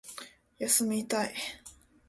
[0.57, 1.35] 休みたい